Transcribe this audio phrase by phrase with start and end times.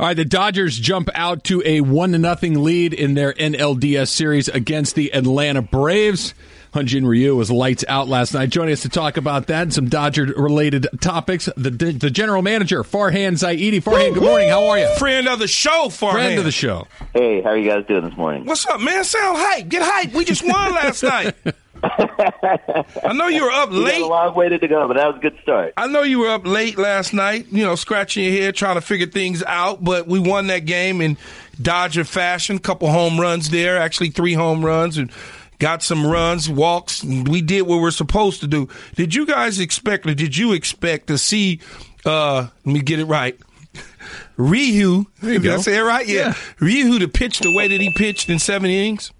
[0.00, 4.08] All right, the Dodgers jump out to a one to nothing lead in their NLDS
[4.08, 6.32] series against the Atlanta Braves.
[6.72, 8.48] Hyun-Jin Ryu was lights out last night.
[8.48, 12.82] Joining us to talk about that and some Dodger related topics, the the general manager,
[12.82, 13.82] Farhan Zaidi.
[13.82, 14.48] Farhan, good morning.
[14.48, 14.88] How are you?
[14.96, 16.12] Friend of the show, Farhan.
[16.12, 16.86] Friend of the show.
[17.12, 18.46] Hey, how are you guys doing this morning?
[18.46, 19.04] What's up, man?
[19.04, 19.68] Sound hype.
[19.68, 20.14] Get hype.
[20.14, 21.34] We just won last night.
[21.82, 23.92] I know you were up We late.
[24.00, 25.74] got a long way to go, but that was a good start.
[25.76, 28.80] I know you were up late last night, you know, scratching your head, trying to
[28.80, 31.16] figure things out, but we won that game in
[31.60, 32.58] Dodger fashion.
[32.58, 35.10] Couple home runs there, actually three home runs, and
[35.58, 37.02] got some runs, walks.
[37.02, 38.68] And we did what we're supposed to do.
[38.96, 41.60] Did you guys expect, or did you expect to see,
[42.04, 43.38] uh, let me get it right,
[44.36, 45.58] Ryu, did I go.
[45.60, 46.06] say it right?
[46.06, 46.28] Yeah.
[46.28, 46.34] Yeah.
[46.60, 49.12] Ryu to pitch the way that he pitched in seven innings?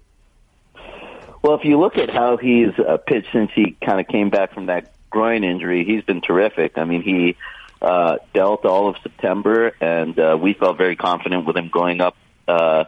[1.41, 4.53] Well, if you look at how he's uh, pitched since he kind of came back
[4.53, 6.77] from that groin injury, he's been terrific.
[6.77, 7.35] I mean, he
[7.81, 12.15] uh, dealt all of September, and uh, we felt very confident with him going up
[12.47, 12.85] uh,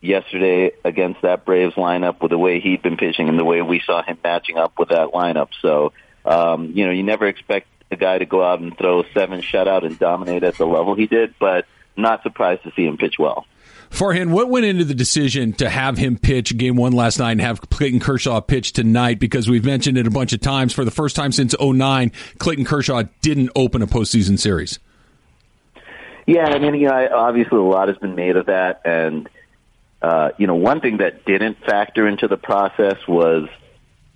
[0.00, 3.80] yesterday against that Braves lineup with the way he'd been pitching and the way we
[3.80, 5.48] saw him matching up with that lineup.
[5.60, 5.92] So,
[6.24, 9.84] um, you know, you never expect a guy to go out and throw seven shutout
[9.84, 13.46] and dominate at the level he did, but not surprised to see him pitch well.
[13.90, 17.40] Farhan, what went into the decision to have him pitch game one last night and
[17.42, 19.18] have Clayton Kershaw pitch tonight?
[19.18, 20.72] Because we've mentioned it a bunch of times.
[20.72, 24.78] For the first time since 09, Clayton Kershaw didn't open a postseason series.
[26.26, 29.28] Yeah, I mean, you know, obviously a lot has been made of that, and
[30.00, 33.48] uh, you know, one thing that didn't factor into the process was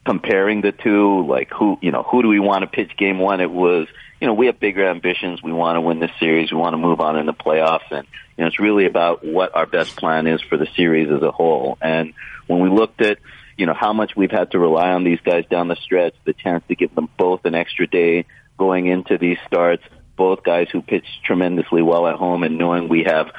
[0.05, 1.27] comparing the two.
[1.27, 3.40] Like, who, you know, who do we want to pitch game one?
[3.40, 3.88] It was,
[4.20, 5.42] you know, we have bigger ambitions.
[5.42, 6.50] We want to win this series.
[6.50, 9.55] We want to move on in the playoffs, and you know, it's really about what
[9.55, 11.78] our best plan is for the series as a whole.
[11.81, 12.14] And
[12.47, 13.19] when we looked at
[13.56, 16.34] you know, how much we've had to rely on these guys down the stretch, the
[16.34, 18.27] chance to give them both an extra day
[18.58, 19.83] going into these starts,
[20.17, 23.30] both guys who pitched tremendously well at home and knowing we have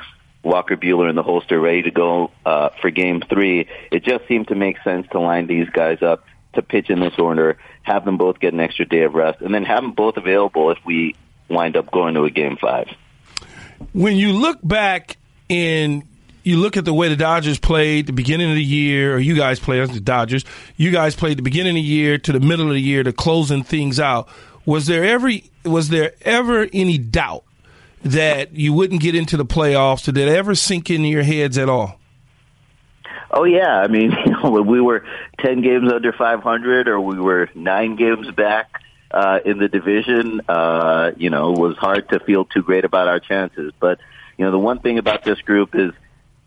[0.43, 4.47] Walker Buehler in the holster ready to go uh, for game three, it just seemed
[4.47, 8.17] to make sense to line these guys up to pitch in this order, have them
[8.17, 11.15] both get an extra day of rest, and then have them both available if we
[11.49, 12.87] wind up going to a game five.
[13.93, 15.17] when you look back
[15.49, 16.03] and
[16.43, 19.35] you look at the way the Dodgers played the beginning of the year, or you
[19.35, 20.45] guys played the Dodgers,
[20.77, 23.11] you guys played the beginning of the year to the middle of the year to
[23.11, 24.29] closing things out.
[24.65, 25.29] Was there ever
[25.65, 27.43] was there ever any doubt
[28.03, 30.05] that you wouldn't get into the playoffs?
[30.05, 31.99] Did it ever sink into your heads at all?
[33.37, 35.05] Oh yeah, I mean, you know, when we were
[35.39, 38.81] ten games under 500, or we were nine games back
[39.11, 43.07] uh, in the division, uh, you know, it was hard to feel too great about
[43.07, 43.73] our chances.
[43.79, 43.99] But
[44.39, 45.91] you know, the one thing about this group is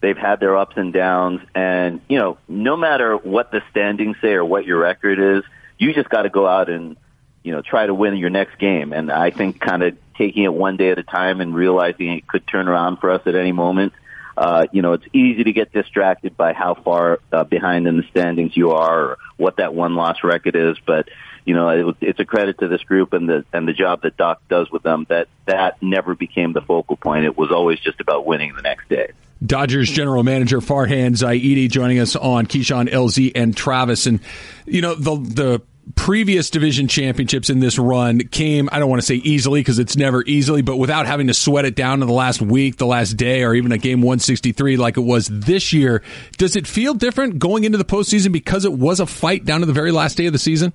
[0.00, 4.32] they've had their ups and downs, and you know, no matter what the standings say
[4.32, 5.44] or what your record is,
[5.78, 6.96] you just got to go out and
[7.44, 8.92] you know try to win your next game.
[8.92, 12.26] And I think kind of taking it one day at a time and realizing it
[12.26, 13.92] could turn around for us at any moment.
[14.36, 18.04] Uh, you know, it's easy to get distracted by how far uh, behind in the
[18.10, 20.76] standings you are, or what that one loss record is.
[20.86, 21.08] But
[21.44, 24.16] you know, it, it's a credit to this group and the and the job that
[24.16, 27.24] Doc does with them that that never became the focal point.
[27.24, 29.12] It was always just about winning the next day.
[29.44, 34.06] Dodgers general manager Farhan Zaidi joining us on Keyshawn LZ and Travis.
[34.06, 34.20] And,
[34.66, 35.62] you know, the, the
[35.94, 39.96] previous division championships in this run came, I don't want to say easily because it's
[39.96, 43.14] never easily, but without having to sweat it down to the last week, the last
[43.14, 46.02] day, or even a game 163 like it was this year.
[46.38, 49.66] Does it feel different going into the postseason because it was a fight down to
[49.66, 50.72] the very last day of the season?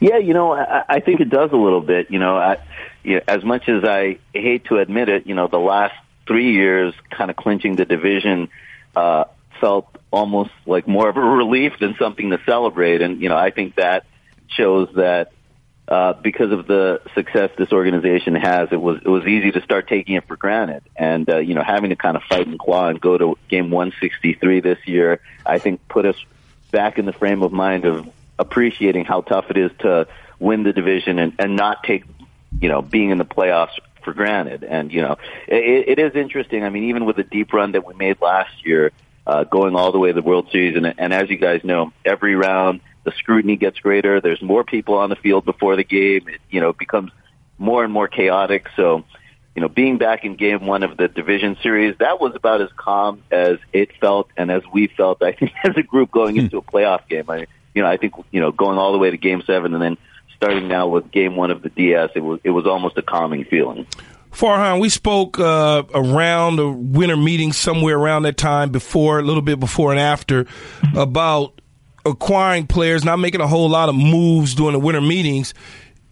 [0.00, 2.10] Yeah, you know, I, I think it does a little bit.
[2.10, 2.58] You know, I,
[3.02, 5.94] you know, as much as I hate to admit it, you know, the last
[6.26, 8.48] three years, kind of clinching the division,
[8.94, 9.24] uh,
[9.60, 13.02] felt almost like more of a relief than something to celebrate.
[13.02, 14.06] And you know, I think that
[14.48, 15.32] shows that
[15.88, 19.88] uh, because of the success this organization has, it was it was easy to start
[19.88, 20.82] taking it for granted.
[20.96, 23.70] And uh, you know, having to kind of fight and claw and go to game
[23.70, 26.16] 163 this year, I think put us
[26.70, 30.72] back in the frame of mind of appreciating how tough it is to win the
[30.72, 32.04] division and, and not take
[32.60, 34.64] you know being in the playoffs for granted.
[34.64, 36.64] And you know, it, it is interesting.
[36.64, 38.92] I mean, even with the deep run that we made last year,
[39.26, 41.92] uh, going all the way to the World Series, and, and as you guys know,
[42.04, 44.20] every round the scrutiny gets greater.
[44.20, 46.28] There's more people on the field before the game.
[46.28, 47.12] It, you know, it becomes
[47.56, 48.66] more and more chaotic.
[48.74, 49.04] So,
[49.54, 52.68] you know, being back in game one of the division series, that was about as
[52.76, 56.58] calm as it felt and as we felt, I think, as a group going into
[56.58, 57.30] a playoff game.
[57.30, 59.82] I, you know, I think, you know, going all the way to game seven and
[59.82, 59.96] then
[60.36, 63.44] starting now with game one of the DS, it was, it was almost a calming
[63.44, 63.86] feeling.
[64.36, 69.40] Farhan, we spoke uh, around the winter meeting somewhere around that time before, a little
[69.40, 70.46] bit before and after,
[70.94, 71.58] about
[72.04, 75.54] acquiring players, not making a whole lot of moves during the winter meetings.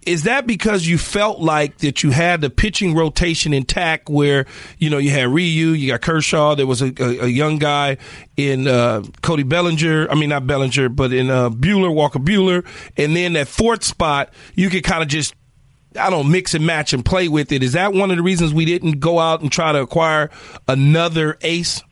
[0.07, 4.47] is that because you felt like that you had the pitching rotation intact where,
[4.79, 7.97] you know, you had Ryu, you got Kershaw, there was a, a, a young guy
[8.37, 12.67] in uh, Cody Bellinger, I mean, not Bellinger, but in uh, Buehler, Walker Buehler,
[12.97, 15.35] and then that fourth spot, you could kind of just
[15.99, 17.63] I don't mix and match and play with it.
[17.63, 20.31] Is that one of the reasons we didn't go out and try to acquire
[20.67, 21.83] another ace?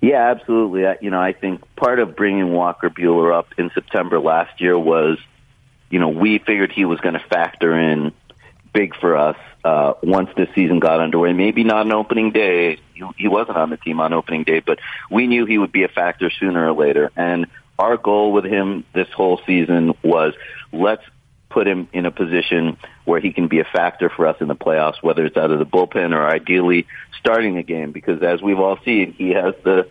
[0.00, 0.86] Yeah, absolutely.
[0.86, 4.78] I, you know, I think part of bringing Walker Buehler up in September last year
[4.78, 5.18] was,
[5.90, 8.12] you know, we figured he was going to factor in
[8.72, 11.32] big for us uh, once the season got underway.
[11.32, 12.78] Maybe not on opening day.
[12.92, 14.78] He, he wasn't on the team on opening day, but
[15.10, 17.10] we knew he would be a factor sooner or later.
[17.16, 17.46] And
[17.78, 20.34] our goal with him this whole season was
[20.72, 21.02] let's
[21.54, 24.56] put him in a position where he can be a factor for us in the
[24.56, 26.84] playoffs, whether it's out of the bullpen or ideally
[27.20, 27.92] starting a game.
[27.92, 29.88] Because as we've all seen, he has the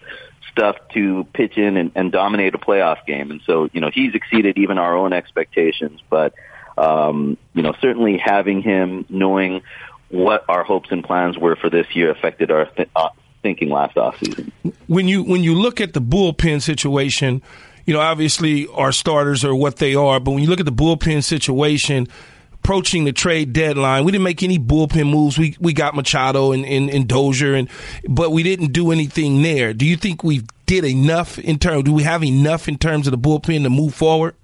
[0.51, 3.31] stuff to pitch in and, and dominate a playoff game.
[3.31, 6.01] And so, you know, he's exceeded even our own expectations.
[6.09, 6.33] But,
[6.77, 9.61] um, you know, certainly having him knowing
[10.09, 13.09] what our hopes and plans were for this year affected our th- uh,
[13.41, 14.51] thinking last offseason.
[14.87, 17.41] When you when you look at the bullpen situation,
[17.85, 20.71] you know, obviously our starters are what they are, but when you look at the
[20.71, 22.07] bullpen situation,
[22.53, 25.37] approaching the trade deadline, we didn't make any bullpen moves.
[25.37, 27.69] We we got Machado and, and, and Dozier, and
[28.07, 29.73] but we didn't do anything there.
[29.73, 31.83] Do you think we did enough in terms?
[31.83, 34.35] Do we have enough in terms of the bullpen to move forward?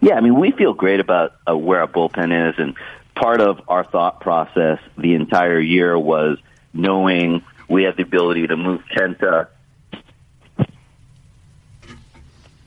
[0.00, 2.74] Yeah, I mean, we feel great about uh, where our bullpen is, and
[3.16, 6.38] part of our thought process the entire year was
[6.72, 9.48] knowing we had the ability to move Kenta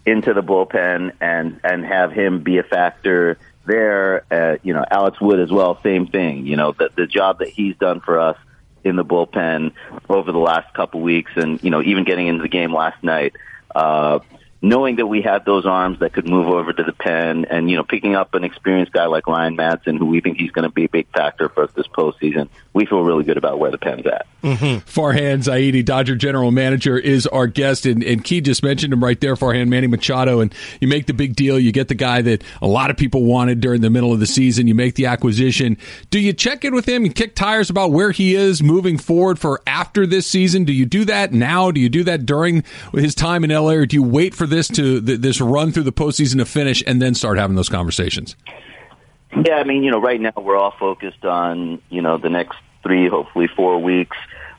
[0.07, 4.23] into the bullpen and and have him be a factor there.
[4.31, 6.47] Uh, you know, Alex Wood as well, same thing.
[6.47, 8.37] You know, the the job that he's done for us
[8.83, 9.73] in the bullpen
[10.09, 13.35] over the last couple weeks, and you know, even getting into the game last night.
[13.75, 14.19] Uh,
[14.59, 17.77] knowing that we had those arms that could move over to the pen and, you
[17.77, 20.73] know, picking up an experienced guy like Ryan Madson, who we think he's going to
[20.73, 23.77] be a big factor for us this postseason, we feel really good about where the
[23.77, 24.25] pen's at.
[24.55, 24.89] Mm-hmm.
[24.89, 27.85] Farhan Zaidi, Dodger general manager, is our guest.
[27.85, 30.39] And, and Key just mentioned him right there, Farhan, Manny Machado.
[30.39, 31.59] And you make the big deal.
[31.59, 34.25] You get the guy that a lot of people wanted during the middle of the
[34.25, 34.67] season.
[34.67, 35.77] You make the acquisition.
[36.09, 39.39] Do you check in with him and kick tires about where he is moving forward
[39.39, 40.63] for after this season?
[40.63, 41.71] Do you do that now?
[41.71, 43.71] Do you do that during his time in LA?
[43.71, 47.01] Or do you wait for this to this run through the postseason to finish and
[47.01, 48.35] then start having those conversations?
[49.45, 52.57] Yeah, I mean, you know, right now we're all focused on you know the next
[52.83, 54.17] three, hopefully four weeks,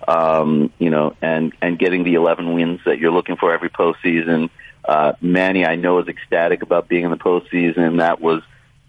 [0.08, 4.48] um, you know, and and getting the 11 wins that you're looking for every postseason.
[4.82, 7.98] Uh, Manny, I know, is ecstatic about being in the postseason.
[7.98, 8.42] That was,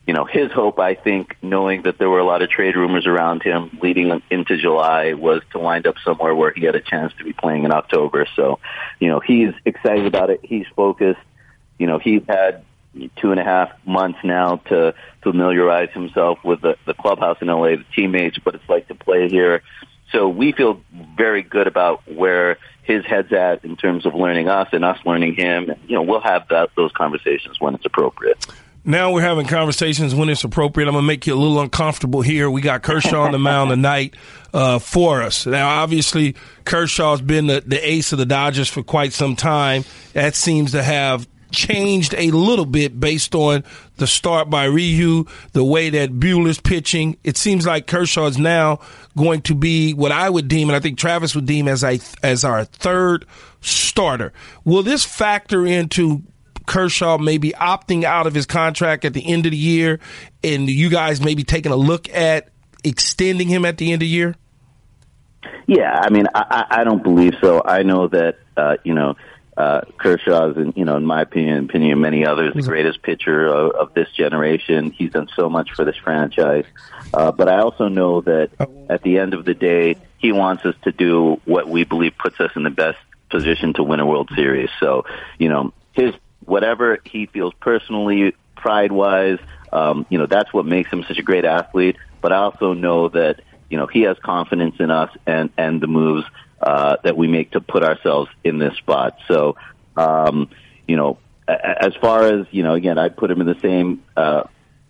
[0.07, 0.80] you know, his hope.
[0.80, 4.56] I think, knowing that there were a lot of trade rumors around him leading into
[4.56, 7.74] July, was to wind up somewhere where he had a chance to be playing in
[7.74, 8.25] October.
[8.38, 8.60] So,
[9.01, 10.39] you know, he's excited about it.
[10.42, 11.19] He's focused.
[11.77, 12.63] You know, he's had
[13.18, 17.75] two and a half months now to familiarize himself with the, the clubhouse in LA,
[17.75, 19.63] the teammates, what it's like to play here.
[20.12, 20.82] So we feel
[21.18, 25.36] very good about where his head's at in terms of learning us and us learning
[25.36, 25.72] him.
[25.88, 28.46] You know, we'll have that, those conversations when it's appropriate.
[28.84, 30.88] Now we're having conversations when it's appropriate.
[30.88, 32.50] I'm gonna make you a little uncomfortable here.
[32.50, 34.16] We got Kershaw on the mound tonight
[34.54, 35.46] uh, for us.
[35.46, 36.36] Now, obviously,
[36.66, 39.84] Kershaw's been the, the ace of the Dodgers for quite some time.
[40.14, 43.63] That seems to have changed a little bit based on
[43.98, 47.18] the start by Ryu, the way that Buehler's pitching.
[47.24, 48.80] It seems like Kershaw is now
[49.18, 52.00] going to be what I would deem, and I think Travis would deem as a
[52.24, 53.26] as our third
[53.62, 54.33] starter.
[54.64, 56.24] Will this factor into
[56.66, 60.00] Kershaw maybe opting out of his contract at the end of the year,
[60.44, 62.50] and you guys maybe taking a look at
[62.83, 64.35] extending him at the end of the year?
[65.68, 67.62] Yeah, I mean, I, I don't believe so.
[67.64, 69.16] I know that uh, you know
[69.59, 73.45] uh, Kershaw is, you know, in my opinion, opinion of many others, the greatest pitcher
[73.45, 74.92] of, of this generation.
[74.92, 76.63] He's done so much for this franchise.
[77.13, 78.51] Uh, but I also know that
[78.89, 82.39] at the end of the day, he wants us to do what we believe puts
[82.39, 82.99] us in the best
[83.30, 84.69] position to win a World Series.
[84.80, 85.04] So,
[85.37, 86.13] you know, his
[86.45, 89.39] whatever he feels personally, pride wise,
[89.73, 91.97] um, you know, that's what makes him such a great athlete.
[92.21, 95.87] But I also know that you know he has confidence in us and and the
[95.87, 96.25] moves
[96.61, 99.18] uh, that we make to put ourselves in this spot.
[99.28, 99.56] So,
[99.95, 100.49] um,
[100.87, 104.44] you know, as far as you know, again, I put him in the same uh,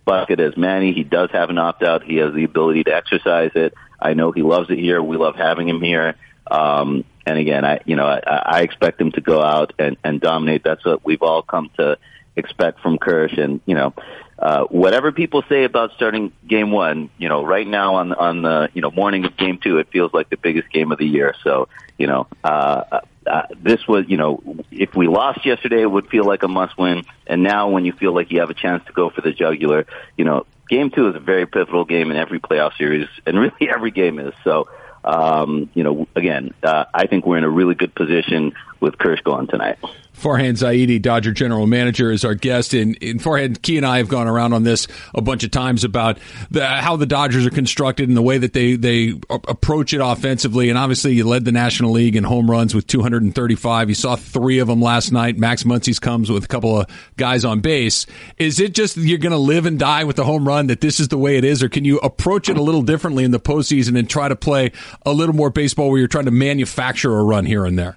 [0.04, 0.92] bucket as Manny.
[0.92, 2.02] He does have an opt out.
[2.02, 3.74] He has the ability to exercise it.
[4.00, 5.02] I know he loves it here.
[5.02, 6.16] We love having him here.
[6.50, 10.20] Um, and again, I you know I, I expect him to go out and, and
[10.20, 10.64] dominate.
[10.64, 11.98] That's what we've all come to
[12.36, 13.38] expect from Kersh.
[13.38, 13.94] And you know,
[14.40, 18.70] uh, whatever people say about starting game one, you know, right now on on the
[18.72, 21.34] you know morning of game two, it feels like the biggest game of the year.
[21.44, 21.68] So
[21.98, 26.24] you know, uh, uh, this was, you know, if we lost yesterday, it would feel
[26.24, 27.04] like a must win.
[27.26, 29.86] And now when you feel like you have a chance to go for the jugular,
[30.16, 33.68] you know, game two is a very pivotal game in every playoff series, and really
[33.74, 34.32] every game is.
[34.44, 34.68] So,
[35.04, 39.22] um, you know, again, uh, I think we're in a really good position with Kersh
[39.24, 39.78] going tonight.
[40.20, 42.74] Farhan Zaidi, Dodger general manager, is our guest.
[42.74, 45.82] And, and Farhan, Key and I have gone around on this a bunch of times
[45.82, 46.18] about
[46.50, 50.68] the, how the Dodgers are constructed and the way that they, they approach it offensively.
[50.68, 53.88] And obviously, you led the National League in home runs with 235.
[53.88, 55.38] You saw three of them last night.
[55.38, 58.06] Max Muncy's comes with a couple of guys on base.
[58.36, 61.00] Is it just you're going to live and die with the home run that this
[61.00, 61.62] is the way it is?
[61.62, 64.72] Or can you approach it a little differently in the postseason and try to play
[65.06, 67.96] a little more baseball where you're trying to manufacture a run here and there?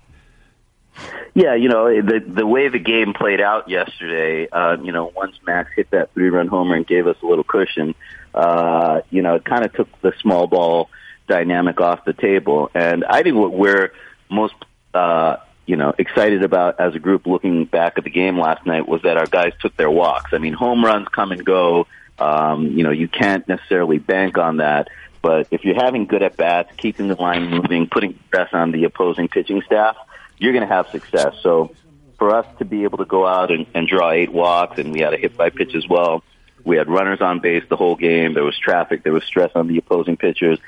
[1.35, 4.47] Yeah, you know the the way the game played out yesterday.
[4.51, 7.43] Uh, you know, once Max hit that three run homer and gave us a little
[7.43, 7.95] cushion,
[8.35, 10.89] uh, you know, it kind of took the small ball
[11.27, 12.69] dynamic off the table.
[12.75, 13.93] And I think what we're
[14.29, 14.53] most
[14.93, 18.87] uh, you know excited about as a group looking back at the game last night
[18.87, 20.33] was that our guys took their walks.
[20.33, 21.87] I mean, home runs come and go.
[22.19, 24.89] Um, you know, you can't necessarily bank on that.
[25.23, 28.83] But if you're having good at bats, keeping the line moving, putting stress on the
[28.83, 29.95] opposing pitching staff
[30.43, 31.35] you're going to have success.
[31.41, 31.73] So
[32.19, 34.99] for us to be able to go out and, and draw eight walks, and we
[34.99, 36.23] had a hit by pitch as well.
[36.65, 38.33] We had runners on base the whole game.
[38.33, 39.03] There was traffic.
[39.03, 40.59] There was stress on the opposing pitchers.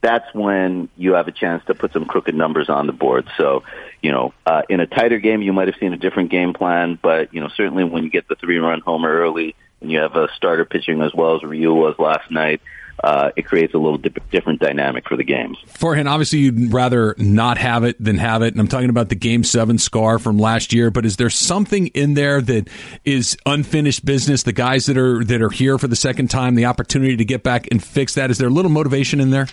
[0.00, 3.28] That's when you have a chance to put some crooked numbers on the board.
[3.36, 3.62] So,
[4.02, 6.98] you know, uh, in a tighter game, you might have seen a different game plan,
[7.00, 10.28] but you know, certainly when you get the three-run homer early and you have a
[10.36, 12.60] starter pitching as well as Ryu was last night,
[13.36, 15.58] it creates a little dip- different dynamic for the games.
[15.74, 18.54] Farhan, obviously, you'd rather not have it than have it.
[18.54, 20.90] And I'm talking about the Game 7 scar from last year.
[20.90, 22.68] But is there something in there that
[23.04, 24.42] is unfinished business?
[24.42, 27.42] The guys that are that are here for the second time, the opportunity to get
[27.42, 28.30] back and fix that.
[28.30, 29.46] Is there a little motivation in there?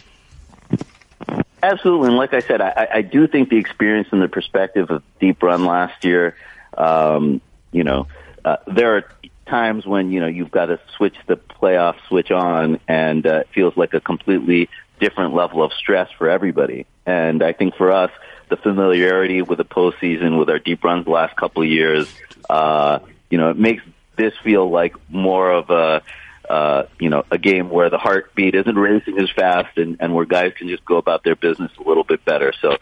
[1.62, 2.08] Absolutely.
[2.08, 5.44] And like I said, I, I do think the experience and the perspective of deep
[5.44, 6.36] run last year,
[6.78, 7.42] um,
[7.72, 8.08] you know,
[8.46, 9.04] uh, there are
[9.50, 13.50] times when you know you've got to switch the playoff switch on, and uh, it
[13.54, 16.86] feels like a completely different level of stress for everybody.
[17.06, 18.12] And I think for us,
[18.50, 22.14] the familiarity with the postseason, with our deep runs the last couple of years,
[22.50, 23.84] uh, you know, it makes
[24.16, 26.02] this feel like more of a
[26.50, 30.26] uh, you know, a game where the heartbeat isn't racing as fast and, and where
[30.26, 32.54] guys can just go about their business a little bit better.
[32.60, 32.76] So,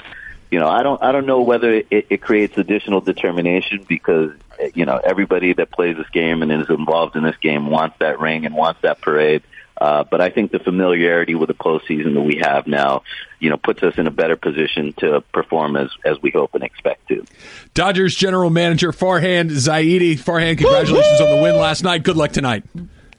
[0.51, 4.31] you know, I don't, I don't know whether it, it creates additional determination because
[4.73, 8.19] you know, everybody that plays this game and is involved in this game wants that
[8.19, 9.43] ring and wants that parade.
[9.79, 13.03] Uh, but I think the familiarity with the postseason that we have now,
[13.39, 16.63] you know, puts us in a better position to perform as as we hope and
[16.63, 17.23] expect to.
[17.75, 20.17] Dodgers general manager Farhan Zaidi.
[20.17, 22.01] Farhan, congratulations on the win last night.
[22.01, 22.63] Good luck tonight.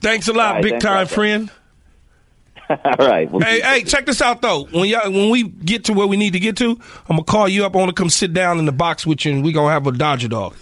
[0.01, 1.49] Thanks a lot, right, big time friend.
[2.85, 3.29] All right.
[3.31, 4.65] We'll hey, hey, check this out though.
[4.65, 6.71] When y'all, when we get to where we need to get to,
[7.09, 7.75] I'm gonna call you up.
[7.75, 9.87] I want to come sit down in the box with you, and we gonna have
[9.87, 10.55] a Dodger dog.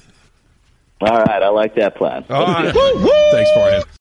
[1.01, 2.25] All right, I like that plan.
[2.29, 2.73] All right.
[2.73, 3.85] Thanks for it.